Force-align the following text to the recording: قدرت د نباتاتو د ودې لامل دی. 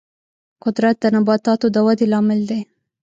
قدرت 0.63 0.95
د 1.01 1.05
نباتاتو 1.15 1.67
د 1.71 1.77
ودې 1.85 2.05
لامل 2.11 2.41
دی. 2.49 2.61